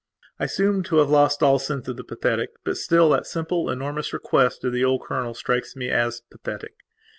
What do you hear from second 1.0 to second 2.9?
lost all sense of the pathetic; but